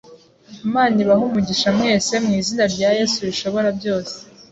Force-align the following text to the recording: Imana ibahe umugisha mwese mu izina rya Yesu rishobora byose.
Imana 0.67 0.95
ibahe 1.03 1.23
umugisha 1.25 1.69
mwese 1.77 2.13
mu 2.23 2.31
izina 2.39 2.63
rya 2.73 2.89
Yesu 2.97 3.17
rishobora 3.29 3.69
byose. 3.79 4.15